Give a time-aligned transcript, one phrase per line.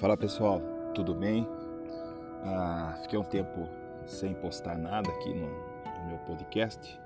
[0.00, 0.62] Fala pessoal,
[0.94, 1.46] tudo bem?
[2.42, 3.68] Ah, fiquei um tempo
[4.06, 6.98] sem postar nada aqui no, no meu podcast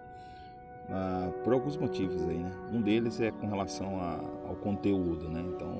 [0.88, 2.52] ah, por alguns motivos aí, né?
[2.72, 5.40] Um deles é com relação a, ao conteúdo, né?
[5.40, 5.76] Então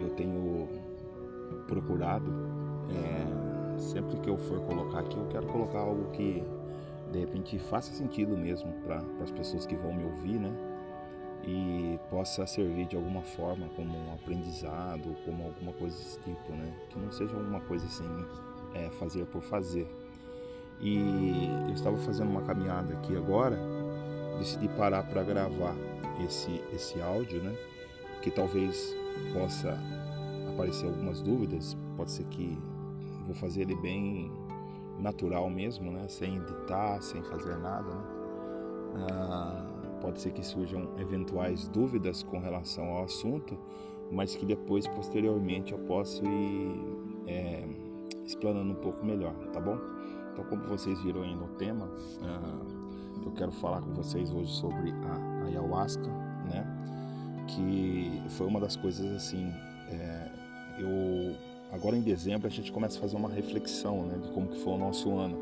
[0.00, 0.68] eu tenho
[1.68, 2.32] procurado
[2.90, 6.42] é, sempre que eu for colocar aqui, eu quero colocar algo que
[7.12, 10.69] de repente faça sentido mesmo para as pessoas que vão me ouvir, né?
[11.44, 16.72] E possa servir de alguma forma como um aprendizado, como alguma coisa desse tipo, né?
[16.88, 18.26] Que não seja alguma coisa assim,
[18.74, 19.88] é, fazer por fazer.
[20.80, 23.58] E eu estava fazendo uma caminhada aqui agora,
[24.38, 25.74] decidi parar para gravar
[26.24, 27.54] esse esse áudio, né?
[28.22, 28.94] Que talvez
[29.32, 29.78] possa
[30.52, 32.58] aparecer algumas dúvidas, pode ser que
[33.26, 34.30] vou fazer ele bem
[34.98, 36.06] natural mesmo, né?
[36.08, 39.06] Sem editar, sem fazer nada, né?
[39.10, 43.58] Ah, pode ser que surjam eventuais dúvidas com relação ao assunto,
[44.10, 46.72] mas que depois, posteriormente, eu possa ir
[47.26, 47.64] é,
[48.24, 49.78] explanando um pouco melhor, tá bom?
[50.32, 54.90] Então, como vocês viram aí no tema, uh, eu quero falar com vocês hoje sobre
[54.90, 56.08] a ayahuasca,
[56.50, 56.66] né?
[57.48, 59.52] Que foi uma das coisas assim,
[59.88, 60.30] é,
[60.78, 61.36] eu
[61.72, 64.74] agora em dezembro a gente começa a fazer uma reflexão, né, de como que foi
[64.74, 65.36] o nosso ano.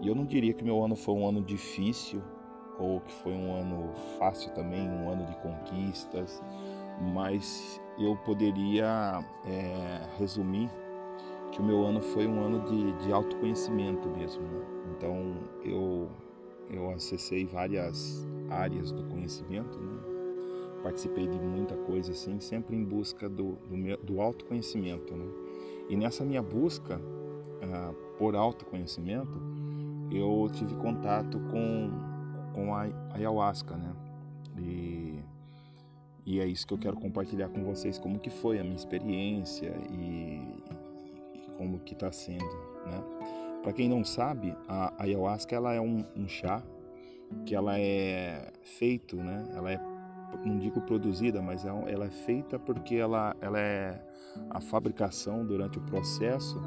[0.00, 2.22] E eu não diria que meu ano foi um ano difícil,
[2.78, 6.42] ou que foi um ano fácil também, um ano de conquistas,
[7.14, 10.70] mas eu poderia é, resumir
[11.50, 14.42] que o meu ano foi um ano de, de autoconhecimento mesmo.
[14.42, 14.64] Né?
[14.96, 16.08] Então eu,
[16.70, 20.00] eu acessei várias áreas do conhecimento, né?
[20.82, 25.14] participei de muita coisa assim, sempre em busca do, do, meu, do autoconhecimento.
[25.14, 25.26] Né?
[25.88, 29.40] E nessa minha busca uh, por autoconhecimento,
[30.10, 31.90] eu tive contato com
[32.52, 33.92] com a ayahuasca, né?
[34.58, 35.18] E,
[36.24, 39.74] e é isso que eu quero compartilhar com vocês, como que foi a minha experiência
[39.90, 40.40] e,
[41.34, 42.44] e como que está sendo,
[42.86, 43.02] né?
[43.62, 46.62] Para quem não sabe, a ayahuasca ela é um, um chá
[47.46, 49.46] que ela é feito, né?
[49.54, 49.80] Ela é
[50.44, 54.00] não digo produzida, mas é, ela é feita porque ela, ela é
[54.50, 56.58] a fabricação durante o processo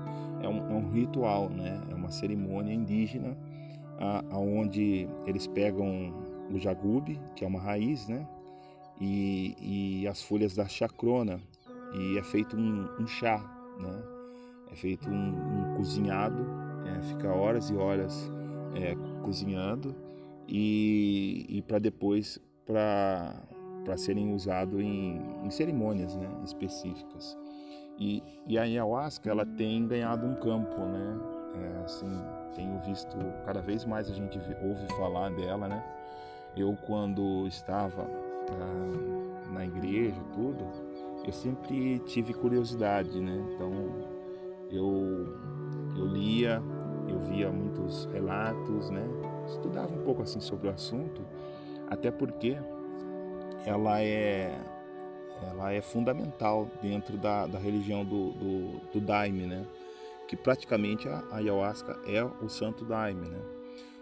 [0.41, 1.81] é um, é um ritual, né?
[1.89, 3.35] É uma cerimônia indígena
[4.29, 6.13] aonde eles pegam
[6.51, 8.27] o jagube, que é uma raiz, né?
[8.99, 11.39] E, e as folhas da chacrona
[11.93, 13.37] e é feito um, um chá,
[13.79, 14.03] né?
[14.71, 16.45] É feito um, um cozinhado,
[16.85, 18.31] é, fica horas e horas
[18.73, 19.95] é, cozinhando
[20.47, 23.41] e, e para depois para
[23.85, 27.37] para serem usados em, em, cerimônias né, específicas.
[27.99, 31.19] E, e a ayahuasca ela tem ganhado um campo, né?
[31.53, 32.09] É, assim,
[32.55, 35.83] tenho visto cada vez mais a gente ouve falar dela, né?
[36.55, 40.65] Eu quando estava ah, na igreja, tudo,
[41.25, 43.43] eu sempre tive curiosidade, né?
[43.53, 43.71] Então
[44.71, 45.55] eu
[45.97, 46.61] eu lia,
[47.07, 49.05] eu via muitos relatos, né?
[49.47, 51.21] Estudava um pouco assim sobre o assunto,
[51.89, 52.57] até porque
[53.65, 54.57] ela é
[55.51, 59.65] ela é fundamental dentro da, da religião do, do, do Daime, né?
[60.27, 63.41] Que praticamente a ayahuasca é o santo daime, né?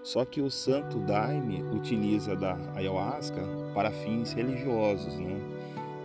[0.01, 3.41] Só que o santo daime utiliza da ayahuasca
[3.73, 5.39] para fins religiosos, né?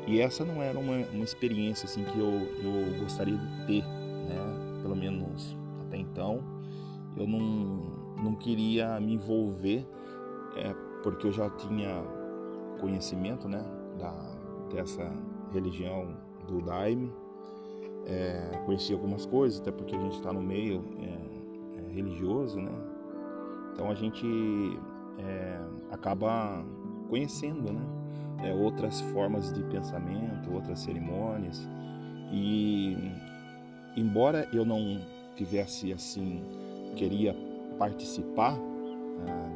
[0.06, 2.30] E essa não era uma, uma experiência assim que eu,
[2.62, 4.80] eu gostaria de ter, né?
[4.82, 6.42] Pelo menos até então,
[7.16, 7.40] eu não,
[8.22, 9.86] não queria me envolver,
[10.56, 12.02] é, porque eu já tinha
[12.80, 13.64] conhecimento, né?
[13.98, 14.12] Da,
[14.72, 15.10] dessa
[15.52, 17.12] religião do daime,
[18.08, 22.72] é, conheci algumas coisas, até porque a gente está no meio é, é, religioso, né?
[23.72, 24.26] Então a gente
[25.19, 25.60] é,
[25.91, 26.64] acaba
[27.08, 27.82] conhecendo, né?
[28.44, 31.69] É, outras formas de pensamento, outras cerimônias
[32.30, 32.96] e
[33.96, 35.00] embora eu não
[35.34, 36.44] tivesse assim
[36.94, 37.34] queria
[37.78, 38.56] participar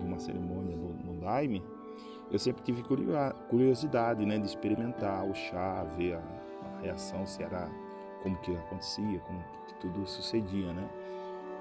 [0.01, 1.63] de uma cerimônia no, no Daime,
[2.29, 2.83] eu sempre tive
[3.49, 7.71] curiosidade, né, de experimentar o chá, ver a, a reação se era
[8.23, 10.89] como que acontecia, como que tudo sucedia, né?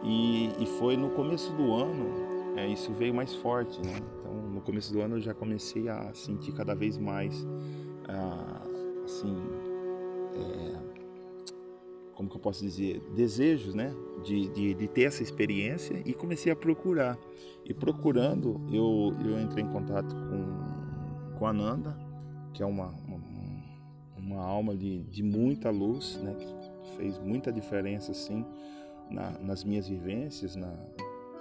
[0.04, 3.96] E, e foi no começo do ano, é, isso veio mais forte, né?
[4.20, 7.46] Então, no começo do ano eu já comecei a sentir cada vez mais,
[8.08, 8.62] ah,
[9.04, 9.36] assim,
[10.36, 10.92] é,
[12.16, 13.94] como que eu posso dizer, desejos, né?
[14.24, 17.18] De, de, de, ter essa experiência e comecei a procurar.
[17.66, 21.98] E procurando, eu, eu entrei em contato com, com a Nanda,
[22.54, 22.94] que é uma,
[24.32, 28.46] uma alma de, de muita luz, né, que fez muita diferença assim
[29.10, 30.72] na, nas minhas vivências, na,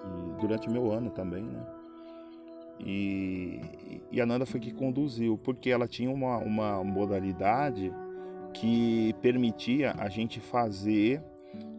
[0.04, 1.66] e durante o meu ano também, né?
[2.82, 3.60] E,
[4.10, 7.92] e a Nanda foi que conduziu, porque ela tinha uma, uma modalidade
[8.54, 11.22] que permitia a gente fazer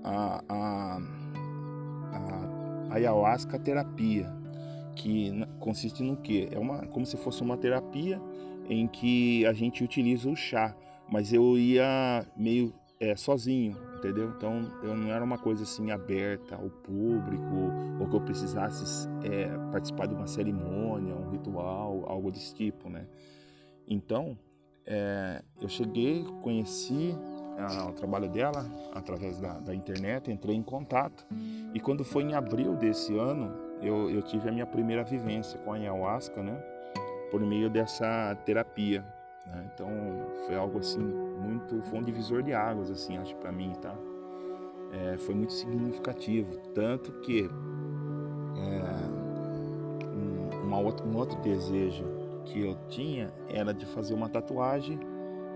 [0.03, 1.01] a, a,
[2.13, 4.31] a ayahuasca terapia,
[4.95, 6.47] que consiste no que?
[6.51, 8.21] É uma, como se fosse uma terapia
[8.69, 10.75] em que a gente utiliza o chá,
[11.11, 14.29] mas eu ia meio é, sozinho, entendeu?
[14.37, 19.47] Então eu não era uma coisa assim aberta ao público ou que eu precisasse é,
[19.71, 23.05] participar de uma cerimônia, um ritual, algo desse tipo, né?
[23.87, 24.37] Então
[24.85, 27.13] é, eu cheguei, conheci
[27.57, 31.25] ah, o trabalho dela através da, da, internet, entrei em contato
[31.73, 35.73] e quando foi em abril desse ano eu, eu tive a minha primeira vivência com
[35.73, 36.55] a ayahuasca, né?
[37.29, 39.03] Por meio dessa terapia.
[39.45, 39.69] Né?
[39.73, 39.89] Então
[40.45, 43.95] foi algo assim muito, foi um divisor de águas assim, acho para mim, tá?
[44.91, 47.49] É, foi muito significativo, tanto que
[48.57, 52.03] é, um, uma outra, um outro desejo
[52.45, 54.99] que eu tinha era de fazer uma tatuagem,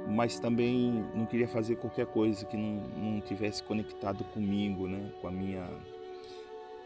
[0.08, 5.12] mas também não queria fazer qualquer coisa que não, não tivesse conectado comigo, né?
[5.22, 5.68] Com a minha,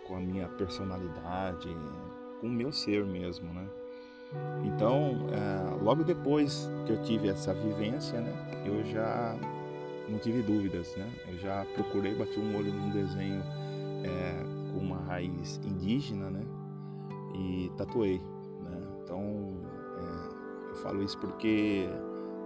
[0.07, 1.67] com a minha personalidade,
[2.39, 3.67] com o meu ser mesmo, né?
[4.63, 8.33] Então, é, logo depois que eu tive essa vivência, né?
[8.65, 9.35] Eu já
[10.07, 11.09] não tive dúvidas, né?
[11.27, 13.41] Eu já procurei, bati um olho num desenho
[14.03, 16.45] é, com uma raiz indígena, né?
[17.33, 18.21] E tatuei,
[18.61, 18.81] né?
[19.03, 19.21] Então,
[19.97, 21.87] é, eu falo isso porque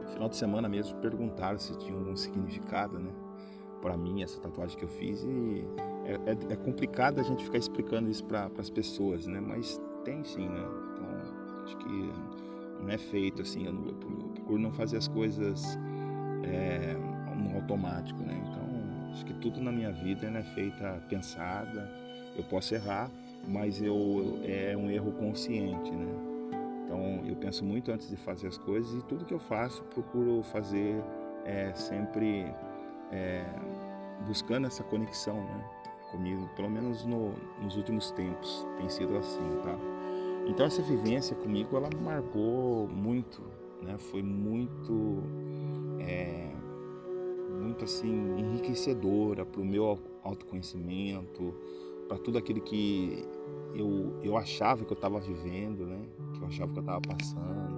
[0.03, 3.11] no final de semana mesmo perguntaram se tinha algum significado, né?
[3.81, 5.67] Para mim, essa tatuagem que eu fiz e
[6.05, 9.41] é, é, é complicado a gente ficar explicando isso para as pessoas, né?
[9.41, 10.65] Mas tem sim, né?
[11.63, 12.11] Acho que
[12.81, 15.77] não é feito assim, eu, não, eu procuro não fazer as coisas
[16.43, 16.95] é,
[17.35, 18.41] no automático, né?
[18.47, 21.89] Então, acho que tudo na minha vida é feita pensada.
[22.35, 23.09] Eu posso errar,
[23.47, 26.13] mas eu é um erro consciente, né?
[26.85, 30.43] Então, eu penso muito antes de fazer as coisas e tudo que eu faço procuro
[30.43, 31.01] fazer
[31.45, 32.45] é, sempre
[33.11, 33.45] é,
[34.27, 35.69] buscando essa conexão, né?
[36.11, 39.92] Comigo, pelo menos no, nos últimos tempos tem sido assim, tá?
[40.45, 43.41] Então essa vivência comigo ela marcou muito,
[43.81, 43.97] né?
[43.97, 45.23] Foi muito
[45.99, 46.51] é,
[47.61, 51.53] muito assim enriquecedora para o meu autoconhecimento,
[52.07, 53.25] para tudo aquilo que
[53.73, 55.99] eu, eu achava que eu estava vivendo, né?
[56.33, 57.73] Que eu achava que eu estava passando.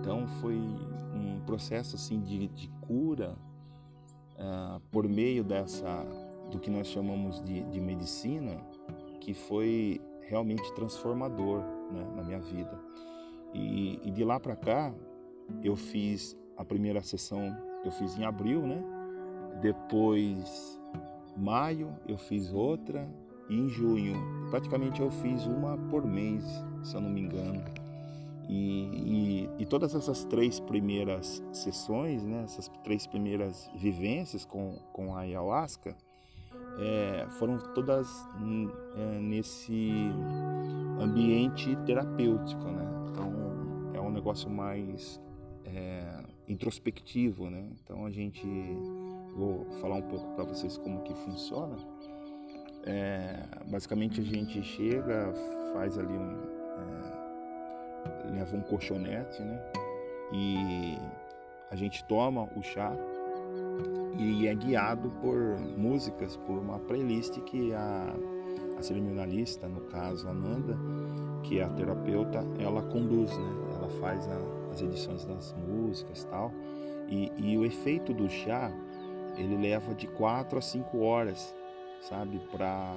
[0.00, 3.36] Então foi um processo assim de, de cura
[4.36, 6.06] uh, por meio dessa
[6.50, 8.56] do que nós chamamos de, de medicina,
[9.20, 11.60] que foi realmente transformador
[11.90, 12.78] né, na minha vida.
[13.52, 14.94] E, e de lá para cá
[15.62, 18.82] eu fiz a primeira sessão eu fiz em abril, né?
[19.60, 20.78] Depois,
[21.36, 23.08] maio, eu fiz outra.
[23.48, 24.14] E em junho,
[24.50, 26.44] praticamente eu fiz uma por mês,
[26.84, 27.60] se eu não me engano.
[28.48, 35.14] E, e, e, todas essas três primeiras sessões, né, essas três primeiras vivências com, com
[35.14, 35.96] a ayahuasca,
[36.80, 38.26] é, foram todas
[38.96, 40.10] é, nesse
[40.98, 42.86] ambiente terapêutico, né?
[43.10, 43.32] Então
[43.94, 45.20] é um negócio mais
[45.64, 47.68] é, introspectivo, né?
[47.84, 48.46] Então a gente
[49.36, 51.76] vou falar um pouco para vocês como que funciona.
[52.84, 55.32] É, basicamente a gente chega,
[55.74, 56.60] faz ali um
[58.26, 59.60] é, leva um colchonete, né?
[60.32, 60.96] E
[61.70, 62.96] a gente toma o chá
[64.18, 65.36] e é guiado por
[65.76, 68.14] músicas, por uma playlist que a,
[68.78, 70.76] a cerimonialista, no caso a Nanda,
[71.42, 73.52] que é a terapeuta, ela conduz, né?
[73.76, 74.38] Ela faz a,
[74.70, 76.52] as edições das músicas tal.
[77.08, 78.70] E, e o efeito do chá,
[79.36, 81.54] ele leva de 4 a 5 horas,
[82.00, 82.94] sabe, para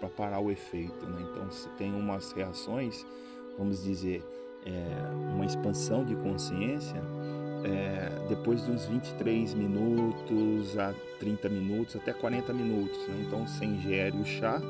[0.00, 1.24] para parar o efeito, né?
[1.30, 3.06] Então você tem umas reações,
[3.56, 4.22] vamos dizer,
[4.66, 7.00] é, uma expansão de consciência
[7.64, 12.98] é, depois de uns 23 minutos a 30 minutos, até 40 minutos.
[13.08, 13.24] Né?
[13.26, 14.60] Então você ingere o chá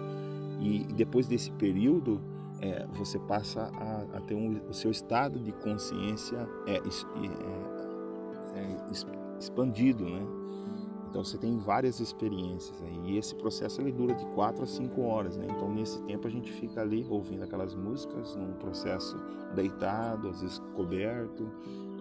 [0.60, 2.20] e depois desse período
[2.60, 6.80] é, você passa a, a ter um, o seu estado de consciência é, é,
[8.60, 8.76] é
[9.38, 10.24] expandido, né?
[11.10, 13.12] Então você tem várias experiências aí.
[13.12, 15.46] E esse processo ele dura de 4 a 5 horas, né?
[15.48, 19.16] Então nesse tempo a gente fica ali ouvindo aquelas músicas num processo
[19.54, 21.48] deitado, às vezes coberto,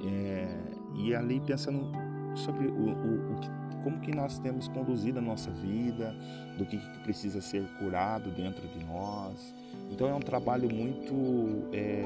[0.03, 1.91] é, e ali pensando
[2.35, 6.15] sobre o, o, o como que nós temos conduzido a nossa vida,
[6.57, 9.53] do que, que precisa ser curado dentro de nós.
[9.91, 12.01] Então é um trabalho muito é,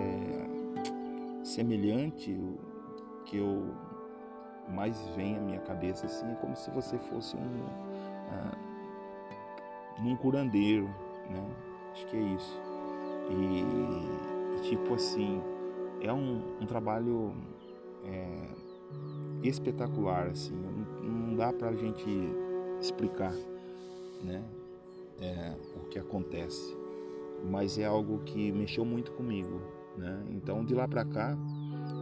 [1.43, 2.35] semelhante
[3.25, 3.75] que eu
[4.69, 7.65] mais vem à minha cabeça assim, é como se você fosse um,
[8.31, 8.57] ah,
[10.03, 10.87] um curandeiro,
[11.29, 11.45] né?
[11.93, 12.61] Acho que é isso.
[13.29, 15.41] E, tipo assim,
[16.01, 17.33] é um, um trabalho
[18.05, 18.49] é,
[19.43, 22.09] espetacular, assim, não, não dá para a gente
[22.81, 23.33] explicar,
[24.23, 24.43] né,
[25.21, 26.75] é, o que acontece,
[27.49, 29.61] mas é algo que mexeu muito comigo,
[29.95, 30.23] né?
[30.29, 31.37] Então de lá para cá,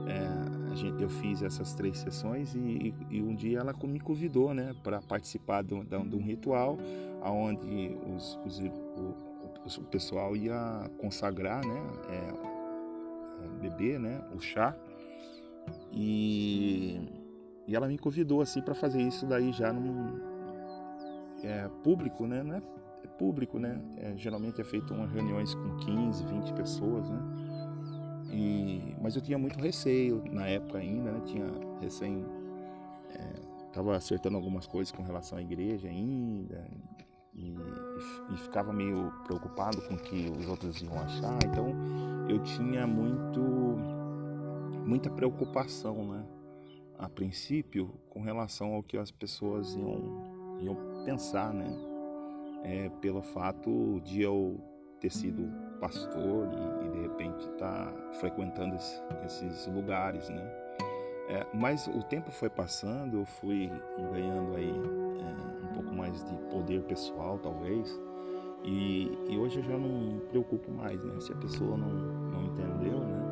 [0.08, 4.76] é, gente, eu fiz essas três sessões e, e, um dia ela me convidou, né,
[4.84, 6.78] para participar de, de, um ritual,
[7.22, 14.76] aonde os, os, o, o, pessoal ia consagrar, né, é, é, beber, né, o chá
[15.92, 17.00] e,
[17.68, 20.20] e ela me convidou assim para fazer isso daí já num
[21.44, 22.62] é, público, né, não é,
[23.04, 27.20] é público, né, é, geralmente é feito umas reuniões com 15, 20 pessoas, né,
[28.36, 31.22] e, mas eu tinha muito receio na época ainda, né?
[31.26, 31.48] Tinha
[31.80, 32.26] recém.
[33.68, 36.68] Estava é, acertando algumas coisas com relação à igreja ainda.
[37.34, 37.56] E,
[38.34, 41.38] e, ficava meio preocupado com o que os outros iam achar.
[41.46, 41.68] Então
[42.30, 43.95] eu tinha muito.
[44.86, 46.26] Muita preocupação, né?
[46.98, 51.68] A princípio, com relação ao que as pessoas iam, iam pensar, né?
[52.64, 54.60] É, pelo fato de eu
[55.00, 60.66] ter sido pastor e, e de repente estar tá frequentando esse, esses lugares, né?
[61.28, 63.70] É, mas o tempo foi passando, eu fui
[64.12, 68.00] ganhando aí é, um pouco mais de poder pessoal, talvez,
[68.64, 71.20] e, e, hoje eu já não me preocupo mais, né?
[71.20, 73.25] Se a pessoa não, não entendeu, né?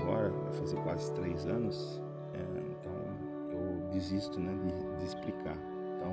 [0.00, 2.00] Agora, vai fazer quase três anos,
[2.34, 2.92] é, então
[3.50, 5.56] eu desisto, né, de, de explicar.
[5.96, 6.12] Então,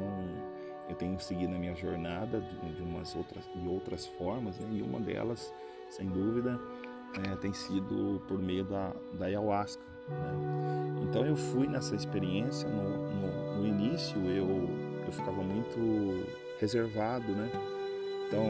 [0.89, 4.67] eu tenho seguido a minha jornada de, de umas outras de outras formas né?
[4.71, 5.53] e uma delas
[5.89, 6.59] sem dúvida
[7.23, 11.03] é, tem sido por meio da, da ayahuasca né?
[11.09, 14.69] então eu fui nessa experiência no, no, no, início eu
[15.05, 16.27] eu ficava muito
[16.59, 17.49] reservado né
[18.27, 18.45] então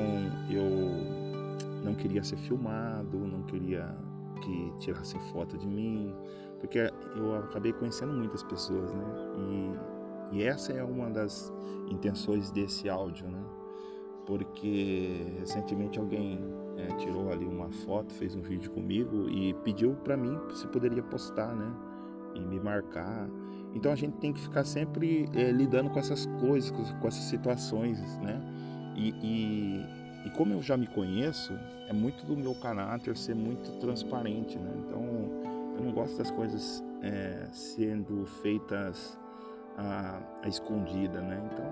[0.49, 3.95] eu não queria ser filmado não queria
[4.45, 6.13] que tirassem foto de mim
[6.59, 6.79] porque
[7.15, 9.05] eu acabei conhecendo muitas pessoas né
[9.37, 9.95] e
[10.31, 11.53] e essa é uma das
[11.89, 13.43] intenções desse áudio, né?
[14.25, 16.39] Porque recentemente alguém
[16.77, 21.03] é, tirou ali uma foto, fez um vídeo comigo e pediu para mim se poderia
[21.03, 21.71] postar, né?
[22.33, 23.29] E me marcar.
[23.73, 27.99] Então a gente tem que ficar sempre é, lidando com essas coisas, com essas situações,
[28.17, 28.41] né?
[28.95, 31.53] E, e, e, como eu já me conheço,
[31.87, 34.71] é muito do meu caráter ser muito transparente, né?
[34.79, 35.03] Então
[35.77, 39.17] eu não gosto das coisas é, sendo feitas
[39.77, 41.41] a escondida, né?
[41.51, 41.65] Então,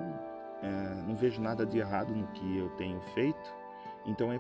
[0.61, 3.53] é, não vejo nada de errado no que eu tenho feito.
[4.05, 4.39] Então, é,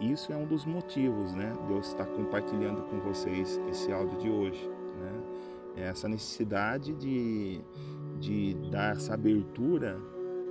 [0.00, 1.52] isso é um dos motivos, né?
[1.66, 5.22] De eu estar compartilhando com vocês esse áudio de hoje, né?
[5.76, 7.60] É essa necessidade de,
[8.18, 9.98] de dar essa abertura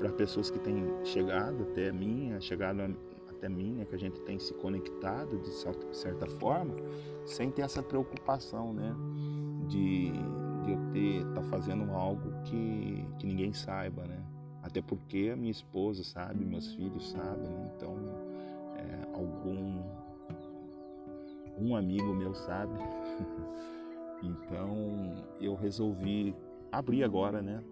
[0.01, 2.81] para pessoas que têm chegado até mim, chegado
[3.29, 3.85] até mim, né?
[3.85, 6.73] que a gente tem se conectado de certa forma,
[7.23, 8.95] sem ter essa preocupação, né?
[9.67, 10.11] De,
[10.63, 14.19] de eu ter tá fazendo algo que, que ninguém saiba, né?
[14.63, 17.71] Até porque a minha esposa sabe, meus filhos sabem, né?
[17.75, 17.95] então
[18.77, 19.83] é, algum
[21.59, 22.73] um amigo meu sabe.
[24.23, 26.35] então eu resolvi
[26.71, 27.63] abrir agora, né?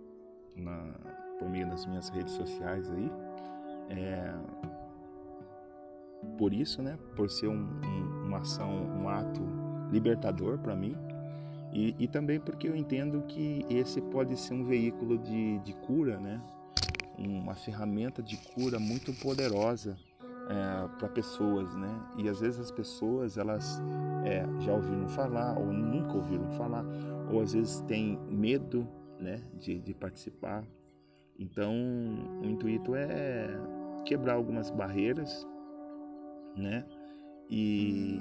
[0.55, 0.93] Na,
[1.39, 3.11] por meio das minhas redes sociais aí.
[3.89, 4.33] É,
[6.37, 6.99] por isso, né?
[7.15, 9.41] Por ser um, um, uma ação, um ato
[9.91, 10.95] libertador para mim,
[11.73, 16.19] e, e, também porque eu entendo que esse pode ser um veículo de, de cura,
[16.19, 16.41] né?
[17.17, 19.97] uma ferramenta de cura muito poderosa
[20.49, 22.01] é, para pessoas, né?
[22.17, 23.81] E às vezes as pessoas elas
[24.25, 26.85] é, já ouviram falar ou nunca ouviram falar,
[27.31, 28.87] ou às vezes têm medo,
[29.19, 30.63] né, de, de participar.
[31.39, 31.73] Então,
[32.41, 33.47] o intuito é
[34.05, 35.47] quebrar algumas barreiras,
[36.55, 36.85] né?
[37.49, 38.19] E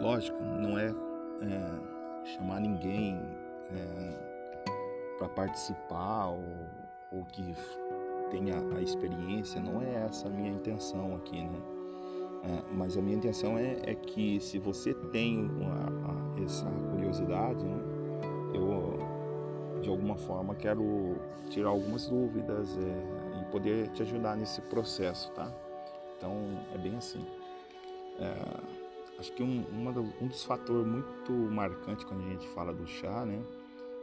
[0.00, 3.16] lógico, não é, é chamar ninguém
[3.70, 6.44] é, para participar ou,
[7.12, 7.42] ou que
[8.30, 11.60] tenha a experiência, não é essa a minha intenção aqui, né?
[12.44, 17.78] É, mas a minha intenção é, é, que se você tem uma, essa curiosidade, né,
[18.54, 18.98] eu
[19.82, 21.16] de alguma forma quero
[21.50, 25.52] tirar algumas dúvidas é, e poder te ajudar nesse processo, tá?
[26.16, 26.32] Então
[26.74, 27.24] é bem assim.
[28.18, 28.82] É,
[29.22, 29.64] Acho que um,
[30.20, 33.40] um dos fatores muito marcantes quando a gente fala do chá, né,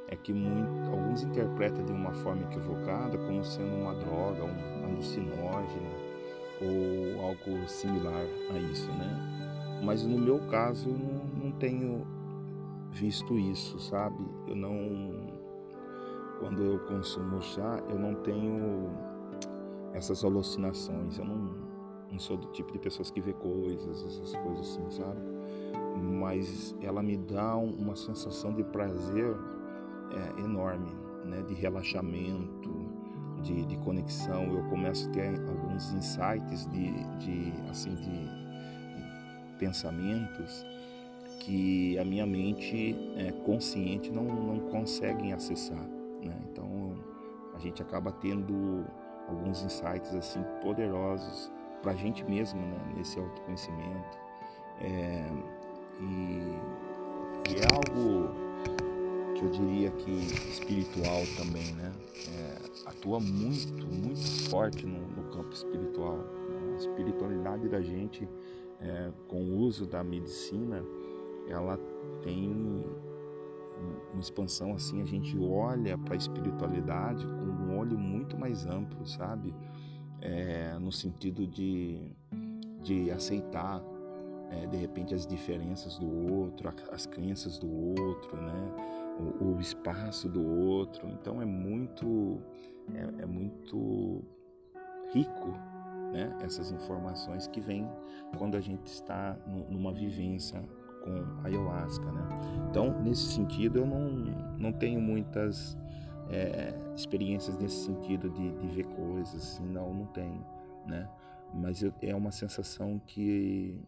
[0.08, 5.92] é que muito, alguns interpretam de uma forma equivocada como sendo uma droga, um alucinógeno
[6.62, 9.82] ou algo similar a isso, né?
[9.84, 12.08] Mas no meu caso não, não tenho
[12.90, 14.24] visto isso, sabe?
[14.48, 15.29] Eu não
[16.40, 18.90] quando eu consumo chá, eu não tenho
[19.94, 21.70] essas alucinações, eu não
[22.12, 25.20] não sou do tipo de pessoas que vê coisas, essas coisas assim, sabe?
[26.02, 29.36] Mas ela me dá uma sensação de prazer
[30.12, 30.92] é, enorme,
[31.26, 31.42] né?
[31.44, 32.72] De relaxamento,
[33.42, 34.44] de, de, conexão.
[34.46, 40.66] Eu começo a ter alguns insights de, de assim de, de pensamentos
[41.42, 45.99] que a minha mente é, consciente não, não consegue acessar.
[46.22, 46.36] Né?
[46.52, 46.96] Então
[47.54, 48.86] a gente acaba tendo
[49.28, 52.94] alguns insights assim poderosos para a gente mesmo né?
[52.96, 54.18] nesse autoconhecimento.
[54.82, 55.26] É,
[56.00, 56.04] e,
[57.50, 58.34] e, é algo
[59.36, 61.92] que eu diria que espiritual também, né?
[62.38, 66.20] É, atua muito, muito forte no, no campo espiritual.
[66.74, 68.28] A espiritualidade da gente,
[68.80, 70.84] é, com o uso da medicina,
[71.48, 71.78] ela
[72.22, 72.86] tem
[74.12, 79.06] uma expansão assim, a gente olha para a espiritualidade com um olho muito mais amplo,
[79.06, 79.54] sabe?
[80.22, 82.12] É, no sentido de,
[82.82, 83.82] de aceitar
[84.52, 87.70] é, de repente as diferenças do outro, as crenças do
[88.02, 88.74] outro, né?
[89.40, 91.08] O, o espaço do outro.
[91.08, 92.42] Então é muito,
[92.94, 94.24] é, é muito
[95.14, 95.54] rico
[96.12, 96.36] né?
[96.42, 97.88] essas informações que vêm
[98.38, 99.38] quando a gente está
[99.70, 100.64] numa vivência
[101.02, 102.28] com ayahuasca, né?
[102.70, 104.10] Então, nesse sentido, eu não,
[104.58, 105.78] não tenho muitas
[106.30, 110.46] é, experiências nesse sentido de, de ver coisas, assim, não, não tenho,
[110.86, 111.10] né?
[111.54, 113.80] Mas eu, é uma sensação que,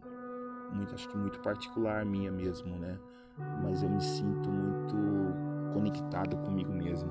[0.73, 2.97] muito, acho que muito particular minha mesmo, né?
[3.61, 4.95] Mas eu me sinto muito
[5.73, 7.09] conectado comigo mesmo.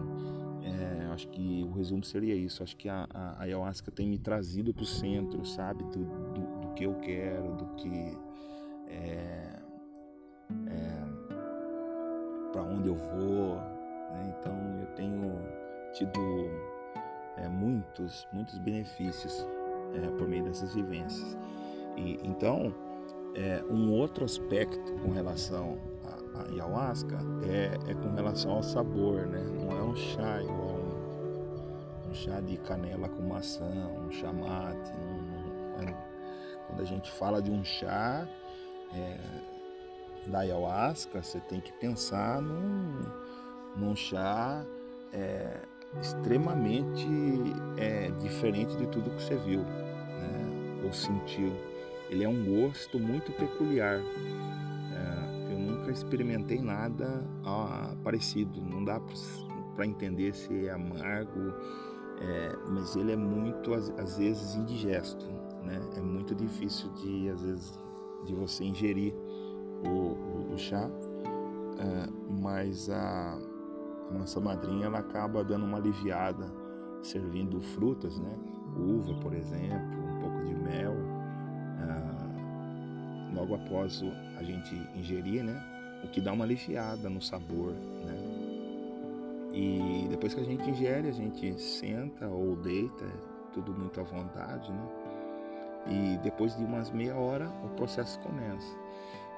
[0.63, 2.63] É, acho que o resumo seria isso.
[2.63, 5.85] Acho que a, a, ayahuasca tem me trazido para o centro, sabe?
[5.85, 8.19] Do, do, do, que eu quero, do que
[8.89, 9.40] é,
[12.81, 13.57] onde eu vou.
[13.57, 14.35] Né?
[14.39, 15.39] Então eu tenho
[15.93, 16.21] tido
[17.37, 19.47] é, muitos, muitos benefícios
[19.95, 21.37] é, por meio dessas vivências.
[21.97, 22.75] E, então,
[23.35, 25.79] é, um outro aspecto com relação
[26.35, 29.43] à ayahuasca é, é, com relação ao sabor, né?
[29.43, 33.71] Não é um chá igual um, um chá de canela com maçã,
[34.07, 34.93] um chá mate.
[34.93, 35.97] Não, é,
[36.67, 38.27] quando a gente fala de um chá,
[38.95, 39.19] é,
[40.27, 43.01] da ayahuasca, você tem que pensar num,
[43.77, 44.65] num chá
[45.13, 45.61] é,
[46.01, 47.07] extremamente
[47.77, 51.53] é, diferente de tudo que você viu né, ou sentiu.
[52.09, 54.01] Ele é um gosto muito peculiar.
[54.93, 58.61] É, eu nunca experimentei nada ó, parecido.
[58.61, 59.01] Não dá
[59.75, 61.55] para entender se é amargo,
[62.21, 65.25] é, mas ele é muito às, às vezes indigesto.
[65.65, 65.81] Né?
[65.97, 67.79] É muito difícil de às vezes
[68.27, 69.15] de você ingerir
[69.85, 70.89] o, o, chá,
[71.79, 72.09] é,
[72.41, 73.39] mas a,
[74.11, 76.47] a, nossa madrinha ela acaba dando uma aliviada,
[77.03, 78.37] servindo frutas, né?
[78.77, 80.95] Uva, por exemplo, um pouco de mel,
[81.81, 84.03] é, logo após
[84.39, 85.63] a gente ingerir, né?
[86.05, 88.41] O que dá uma aliviada no sabor, né?
[89.53, 94.05] E depois que a gente ingere, a gente senta ou deita, é tudo muito à
[94.05, 94.89] vontade, né?
[95.87, 98.77] E depois de umas meia hora o processo começa.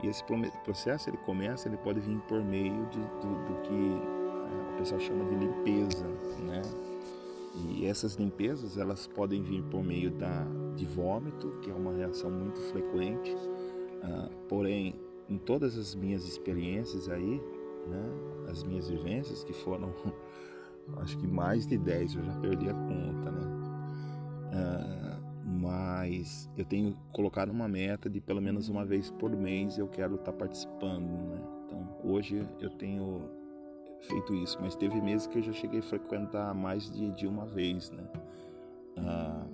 [0.02, 0.22] E esse
[0.64, 5.00] processo ele começa, ele pode vir por meio de, do, do que é, o pessoal
[5.00, 6.06] chama de limpeza,
[6.40, 6.62] né?
[7.54, 12.30] E essas limpezas elas podem vir por meio da, de vômito, que é uma reação
[12.30, 13.30] muito frequente.
[13.32, 14.94] Uh, porém,
[15.28, 17.40] em todas as minhas experiências aí,
[17.86, 18.10] né,
[18.48, 19.94] as minhas vivências, que foram
[20.98, 23.62] acho que mais de 10, eu já perdi a conta, né?
[24.52, 25.11] Uh,
[25.44, 30.14] mas eu tenho colocado uma meta de pelo menos uma vez por mês eu quero
[30.14, 31.40] estar tá participando, né?
[31.66, 33.28] Então hoje eu tenho
[34.00, 37.46] feito isso, mas teve meses que eu já cheguei a frequentar mais de, de uma
[37.46, 38.04] vez, né?
[38.96, 39.46] Ah,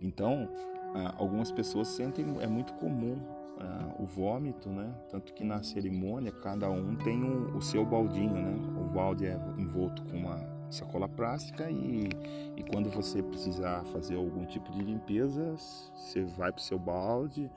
[0.00, 0.48] então
[0.94, 3.18] ah, algumas pessoas sentem é muito comum
[3.58, 4.94] ah, o vômito, né?
[5.10, 8.54] Tanto que na cerimônia cada um tem um, o seu baldinho, né?
[8.80, 12.08] O balde é envolto com uma sacola plástica e,
[12.56, 17.50] e quando você precisar fazer algum tipo de limpeza, você vai para o seu balde,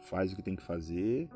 [0.00, 1.28] faz o que tem que fazer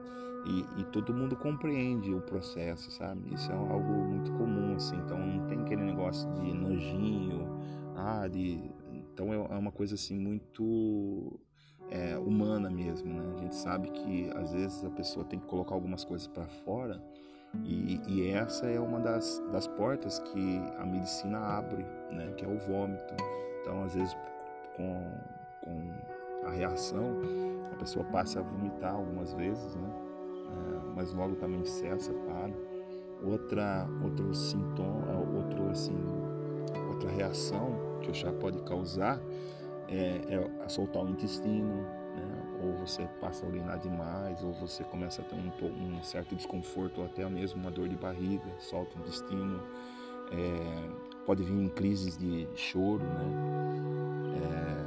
[0.47, 3.35] e, e, todo mundo compreende o processo, sabe?
[3.35, 7.49] Isso é algo muito comum, assim, então não tem aquele negócio de nojinho,
[7.97, 8.71] ah, de...
[8.93, 11.41] Então é, é uma coisa assim muito
[11.91, 13.35] é, humana mesmo, né?
[13.37, 17.03] A gente sabe que às vezes a pessoa tem que colocar algumas coisas para fora
[17.65, 22.33] e, e, essa é uma das, das portas que a medicina abre, né?
[22.37, 23.15] que é o vômito.
[23.61, 24.17] Então, às vezes,
[24.77, 25.11] com,
[25.63, 27.21] com a reação,
[27.73, 29.89] a pessoa passa a vomitar algumas vezes, né?
[30.47, 32.53] É, mas logo também cessa, para.
[33.23, 35.97] Outra, outro sintoma, outro, assim,
[36.91, 39.19] outra reação que o chá pode causar
[39.89, 42.04] é, é soltar o intestino?
[42.65, 47.01] Ou você passa a urinar demais, ou você começa a ter um, um certo desconforto,
[47.01, 49.61] ou até mesmo uma dor de barriga, solta o intestino.
[50.33, 53.27] É, pode vir crises de choro, né?
[54.43, 54.85] É,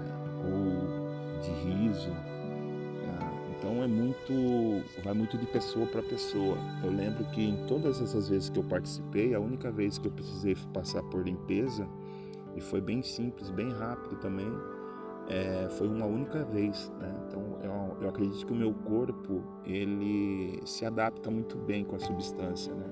[0.47, 2.09] ou de riso.
[2.09, 6.57] É, então é muito, vai muito de pessoa para pessoa.
[6.83, 10.11] Eu lembro que em todas essas vezes que eu participei, a única vez que eu
[10.11, 11.87] precisei passar por limpeza,
[12.55, 14.51] e foi bem simples, bem rápido também,
[15.29, 16.91] é, foi uma única vez.
[16.99, 17.13] Né?
[17.27, 21.99] Então eu, eu, acredito que o meu corpo ele se adapta muito bem com a
[21.99, 22.85] substância né?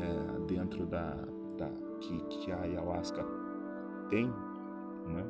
[0.00, 1.14] É, dentro da,
[1.58, 1.68] da
[2.00, 3.22] que, que, a ayahuasca
[4.08, 5.24] tem, né?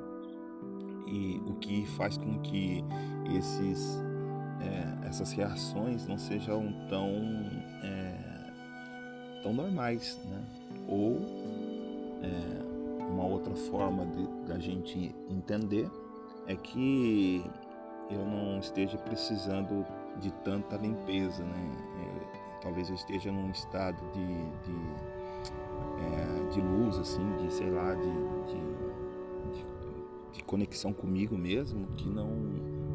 [1.08, 2.84] e o que faz com que
[3.36, 4.00] esses
[4.60, 7.08] é, essas reações não sejam tão
[7.82, 10.44] é, tão normais, né?
[10.86, 11.16] ou
[12.22, 14.06] é, uma outra forma
[14.46, 15.90] da gente entender
[16.46, 17.44] é que
[18.10, 19.86] eu não esteja precisando
[20.18, 21.70] de tanta limpeza, né?
[22.02, 24.26] É, talvez eu esteja num estado de,
[24.64, 24.76] de,
[26.04, 28.80] é, de luz, assim, de sei lá, de, de,
[30.32, 32.28] de, conexão comigo mesmo, que não,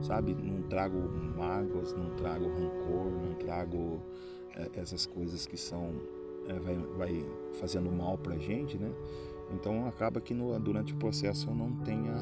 [0.02, 0.98] sabe, não trago
[1.38, 4.02] mágoas, não trago rancor, não trago
[4.56, 5.94] é, essas coisas que são
[6.48, 8.92] é, vai, vai fazendo mal pra gente, né?
[9.54, 12.14] Então acaba que no, durante o processo eu não tenha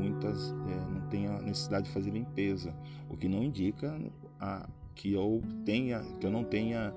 [0.00, 2.74] muitas, é, não tenha necessidade de fazer limpeza,
[3.08, 3.98] o que não indica
[4.40, 6.94] a, que eu tenha, que eu não tenha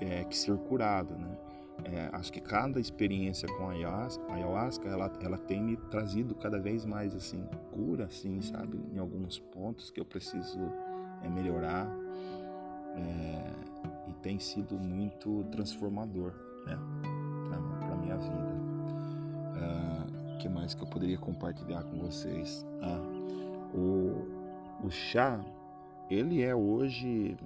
[0.00, 1.36] é, que ser curado, né?
[1.84, 6.84] É, acho que cada experiência com a ayahuasca, ela, ela tem me trazido cada vez
[6.84, 10.60] mais assim cura, assim, sabe, em alguns pontos que eu preciso
[11.22, 11.88] é, melhorar
[12.96, 16.34] é, e tem sido muito transformador,
[16.66, 16.78] né,
[17.80, 18.69] para minha vida.
[20.40, 22.66] Que mais que eu poderia compartilhar com vocês?
[22.80, 22.98] Ah,
[23.74, 25.38] o, o chá,
[26.08, 27.36] ele é hoje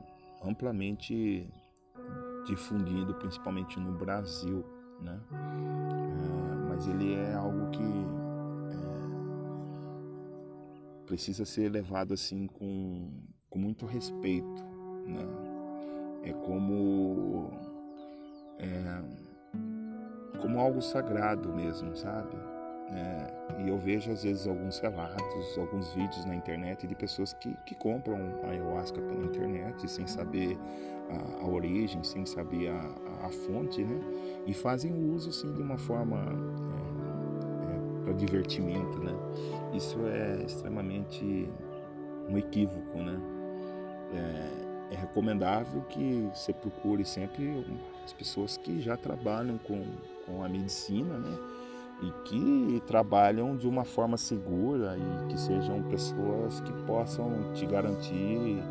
[0.41, 1.53] amplamente
[2.47, 4.65] difundido, principalmente no Brasil,
[5.01, 5.19] né?
[5.33, 8.77] Uh, mas ele é algo que é,
[11.05, 13.11] precisa ser levado assim com,
[13.51, 14.63] com muito respeito,
[15.05, 15.27] né?
[16.23, 17.51] É como
[18.61, 19.03] é,
[20.41, 22.54] como algo sagrado mesmo, sabe?
[22.93, 27.57] É, e eu vejo às vezes alguns relatos, alguns vídeos na internet de pessoas que,
[27.65, 30.59] que compram ayahuasca pela internet sem saber
[31.11, 32.79] a, a origem, sem saber a,
[33.23, 34.01] a, a, fonte, né?
[34.47, 36.19] E fazem uso assim de uma forma
[37.63, 39.15] é, é, para divertimento, né?
[39.73, 41.49] Isso é extremamente
[42.29, 43.19] um equívoco, né?
[44.13, 47.65] É, é recomendável que você procure sempre
[48.05, 49.83] as pessoas que já trabalham com
[50.27, 51.39] com a medicina, né?
[52.05, 58.63] E que trabalham de uma forma segura e que sejam pessoas que possam te garantir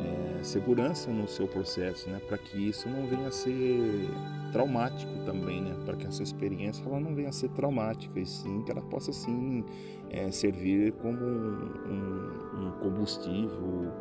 [0.00, 2.20] é, segurança no seu processo, né?
[2.26, 4.08] Para que isso não venha a ser
[4.52, 5.76] traumático também, né?
[5.84, 9.12] Para que essa experiência ela não venha a ser traumática e sim que ela possa
[9.12, 9.64] sim
[10.10, 13.92] é, servir como um, um, combustível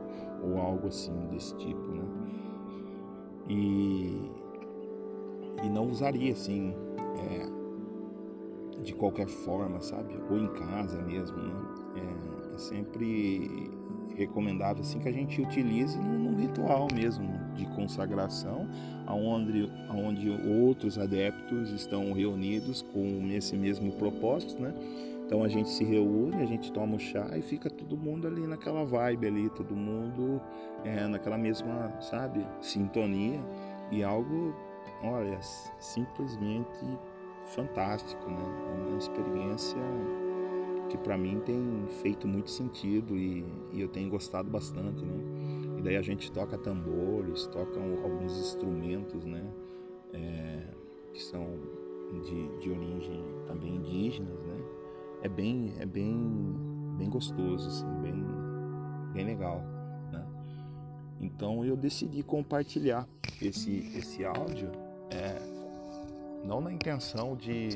[0.41, 2.03] ou algo assim desse tipo, né?
[3.49, 4.31] E
[5.63, 6.73] e não usaria assim
[7.17, 7.62] é,
[8.83, 10.13] de qualquer forma, sabe?
[10.29, 11.53] Ou em casa mesmo, né?
[11.95, 13.71] É, é sempre
[14.15, 18.67] recomendável assim que a gente utilize num, ritual mesmo de consagração,
[19.05, 24.73] aonde, aonde outros adeptos estão reunidos com esse mesmo propósito, né?
[25.25, 28.45] Então a gente se reúne, a gente toma o chá e fica todo mundo ali
[28.45, 30.41] naquela vibe ali, todo mundo
[30.83, 33.39] é, naquela mesma, sabe, sintonia
[33.89, 34.53] e algo
[35.03, 35.37] olha,
[35.79, 36.85] simplesmente
[37.47, 38.43] fantástico, né?
[38.69, 39.77] É uma experiência
[40.89, 45.77] que para mim tem feito muito sentido e, e, eu tenho gostado bastante, né?
[45.77, 49.43] E daí a gente toca tambores, toca alguns instrumentos, né?
[50.13, 50.67] É,
[51.13, 51.45] que são
[52.21, 54.57] de, de origem também indígenas, né?
[55.23, 56.55] É bem, é bem,
[56.97, 58.25] bem gostoso, assim, bem,
[59.13, 59.63] bem legal.
[60.11, 60.25] Né?
[61.21, 63.07] Então eu decidi compartilhar
[63.41, 64.69] esse, esse áudio
[65.09, 65.41] é,
[66.43, 67.69] não na intenção de,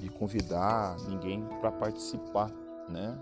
[0.00, 2.50] de convidar ninguém para participar,
[2.88, 3.18] né?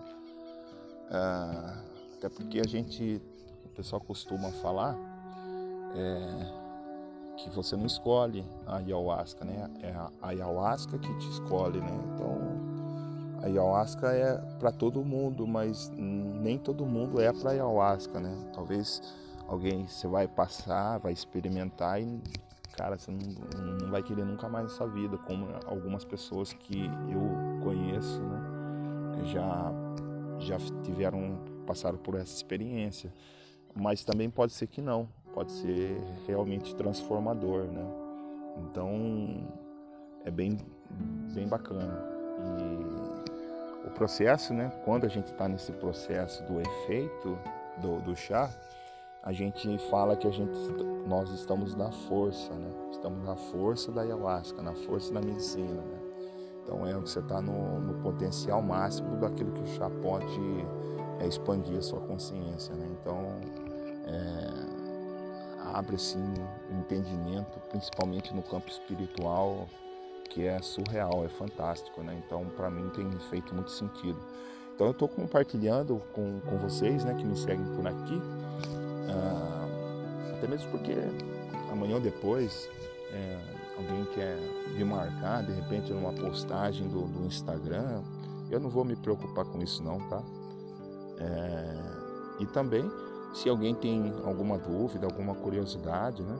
[1.10, 3.20] É, até porque a gente,
[3.64, 4.96] o pessoal costuma falar
[5.94, 6.60] é,
[7.36, 9.70] que você não escolhe a ayahuasca, né?
[9.82, 12.00] É a ayahuasca que te escolhe, né?
[12.14, 12.38] Então,
[13.42, 18.36] a ayahuasca é para todo mundo, mas nem todo mundo é para ayahuasca, né?
[18.52, 19.02] Talvez
[19.48, 22.20] alguém você vai passar, vai experimentar e
[22.80, 27.60] cara, você não, não vai querer nunca mais essa vida, como algumas pessoas que eu
[27.62, 29.70] conheço, né, já,
[30.38, 33.12] já tiveram passaram por essa experiência,
[33.74, 37.84] mas também pode ser que não, pode ser realmente transformador, né?
[38.56, 39.46] Então
[40.24, 40.56] é bem,
[41.34, 42.02] bem bacana.
[43.84, 44.72] E o processo, né?
[44.86, 47.38] Quando a gente está nesse processo do efeito
[47.76, 48.50] do, do chá,
[49.22, 50.56] a gente fala que a gente,
[51.06, 52.70] nós estamos na força, né?
[52.90, 55.98] Estamos na força da ayahuasca, na força da medicina, né?
[56.62, 60.40] Então é você está no, no, potencial máximo daquilo que o chá pode
[61.18, 62.88] é, expandir a sua consciência, né?
[62.92, 63.36] Então
[64.06, 66.22] é, abre assim
[66.72, 69.66] um entendimento, principalmente no campo espiritual,
[70.30, 72.22] que é surreal, é fantástico, né?
[72.24, 74.18] Então para mim tem feito muito sentido.
[74.74, 78.18] Então eu estou compartilhando com, com vocês, né, que me seguem por aqui,
[79.12, 80.94] ah, até mesmo porque
[81.70, 82.68] amanhã ou depois
[83.12, 83.38] é,
[83.76, 84.36] alguém quer
[84.74, 88.02] me marcar, de repente numa postagem do, do, Instagram,
[88.50, 90.22] eu não vou me preocupar com isso não, tá?
[91.18, 91.76] É,
[92.40, 92.90] e também,
[93.34, 96.36] se alguém tem alguma dúvida, alguma curiosidade, né?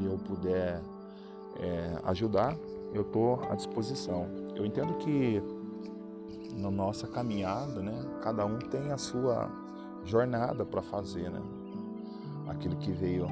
[0.00, 0.80] E eu puder
[1.58, 2.56] é, ajudar,
[2.92, 4.26] eu estou à disposição.
[4.54, 5.42] Eu entendo que
[6.54, 7.98] na nossa caminhada, né?
[8.22, 9.50] Cada um tem a sua
[10.04, 11.40] jornada para fazer, né?
[12.48, 13.26] Aquilo que veio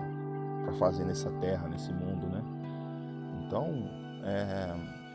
[0.64, 2.42] para fazer nessa terra, nesse mundo, né?
[3.46, 3.66] Então,
[4.24, 4.74] é,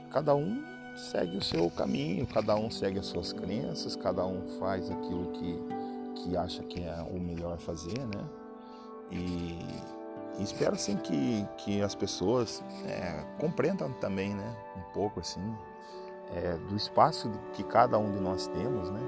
[0.10, 0.64] cada um
[0.96, 5.60] segue o seu caminho, cada um segue as suas crenças, cada um faz aquilo que,
[6.16, 8.24] que acha que é o melhor fazer, né?
[9.12, 9.60] E,
[10.40, 14.56] e espero assim que, que as pessoas é, compreendam também, né?
[14.78, 15.42] Um pouco assim,
[16.34, 19.02] é, do espaço que cada um de nós temos, né?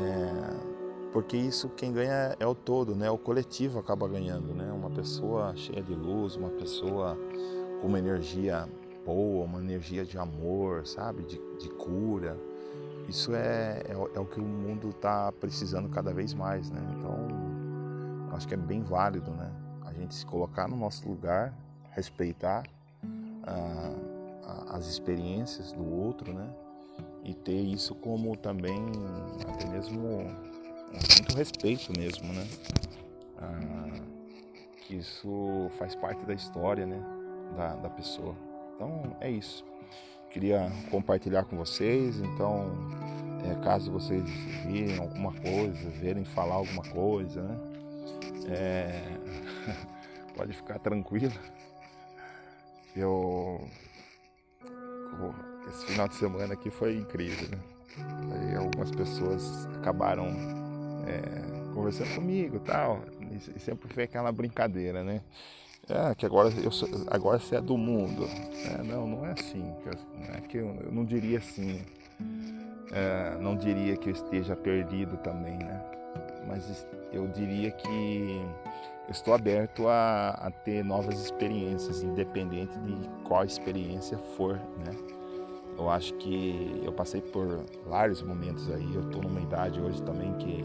[0.00, 0.69] É,
[1.12, 3.10] porque isso quem ganha é o todo, né?
[3.10, 4.70] O coletivo acaba ganhando, né?
[4.72, 7.18] Uma pessoa cheia de luz, uma pessoa
[7.80, 8.68] com uma energia
[9.04, 11.24] boa, uma energia de amor, sabe?
[11.24, 12.36] De, de cura.
[13.08, 16.80] Isso é, é, é, o que o mundo está precisando cada vez mais, né?
[16.96, 19.50] Então, acho que é bem válido, né?
[19.84, 21.52] A gente se colocar no nosso lugar,
[21.90, 22.62] respeitar
[23.42, 23.94] ah,
[24.68, 26.48] as experiências do outro, né?
[27.24, 28.80] E ter isso como também,
[29.48, 30.30] até mesmo,
[30.90, 32.46] muito respeito mesmo, né?
[33.38, 34.00] Ah,
[34.88, 37.00] isso faz parte da história, né?
[37.56, 38.34] da, da pessoa.
[38.74, 39.64] Então é isso.
[40.30, 42.18] Queria compartilhar com vocês.
[42.18, 42.70] Então,
[43.44, 44.22] é, caso vocês
[44.66, 47.58] virem alguma coisa, verem falar alguma coisa, né?
[48.48, 49.02] É,
[50.36, 51.34] pode ficar tranquilo.
[52.94, 53.60] Eu
[55.68, 58.56] esse final de semana aqui foi incrível, né?
[58.56, 60.28] Algumas pessoas acabaram
[61.06, 63.00] é, conversando comigo e tal.
[63.54, 65.20] E sempre foi aquela brincadeira, né?
[65.88, 68.24] É, que agora, eu sou, agora você é do mundo.
[68.64, 69.62] É, não, não é assim.
[69.62, 71.82] Não é que eu, eu não diria assim.
[72.92, 75.82] É, não diria que eu esteja perdido também, né?
[76.46, 78.40] Mas eu diria que
[79.06, 85.19] eu estou aberto a, a ter novas experiências, independente de qual experiência for, né?
[85.80, 88.94] Eu acho que eu passei por vários momentos aí.
[88.94, 90.62] Eu estou numa idade hoje também que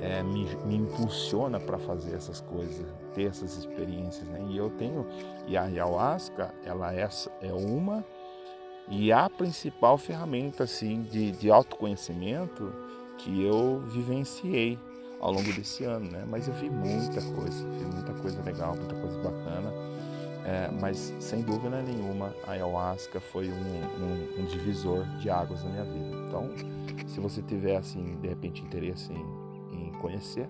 [0.00, 4.46] é, me, me, impulsiona para fazer essas coisas, ter essas experiências, né?
[4.50, 5.04] E eu tenho,
[5.48, 7.08] e a ayahuasca, ela é,
[7.42, 8.04] é uma
[8.88, 12.72] e a principal ferramenta, assim, de, de autoconhecimento
[13.18, 14.78] que eu vivenciei
[15.20, 16.24] ao longo desse ano, né?
[16.28, 19.72] Mas eu vi muita coisa, vi muita coisa legal, muita coisa bacana.
[20.44, 25.70] É, mas sem dúvida nenhuma a ayahuasca foi um, um, um, divisor de águas na
[25.70, 26.16] minha vida.
[26.28, 26.50] Então,
[27.06, 29.44] se você tiver assim de repente interesse em
[30.04, 30.48] conhecer.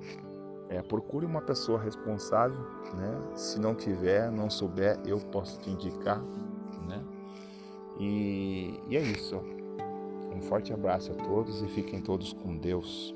[0.69, 2.59] É, procure uma pessoa responsável,
[2.97, 3.37] né?
[3.37, 6.21] Se não tiver, não souber, eu posso te indicar,
[6.89, 7.01] né?
[8.01, 9.37] E, e é isso.
[10.35, 13.15] Um forte abraço a todos e fiquem todos com Deus.